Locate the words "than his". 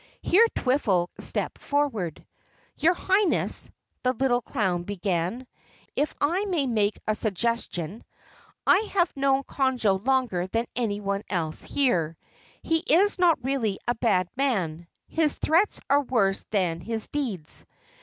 16.49-17.07